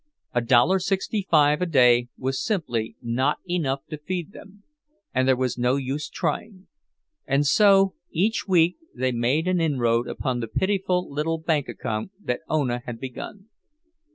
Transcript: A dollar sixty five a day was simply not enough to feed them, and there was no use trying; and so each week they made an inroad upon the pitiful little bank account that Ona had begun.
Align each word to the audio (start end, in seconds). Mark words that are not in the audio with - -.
A 0.33 0.41
dollar 0.41 0.79
sixty 0.79 1.27
five 1.29 1.61
a 1.61 1.67
day 1.67 2.07
was 2.17 2.43
simply 2.43 2.95
not 3.03 3.37
enough 3.47 3.81
to 3.91 3.99
feed 3.99 4.31
them, 4.31 4.63
and 5.13 5.27
there 5.27 5.35
was 5.35 5.59
no 5.59 5.75
use 5.75 6.09
trying; 6.09 6.65
and 7.27 7.45
so 7.45 7.93
each 8.09 8.47
week 8.47 8.77
they 8.95 9.11
made 9.11 9.47
an 9.47 9.61
inroad 9.61 10.07
upon 10.07 10.39
the 10.39 10.47
pitiful 10.47 11.07
little 11.13 11.37
bank 11.37 11.69
account 11.69 12.13
that 12.19 12.41
Ona 12.49 12.81
had 12.87 12.99
begun. 12.99 13.49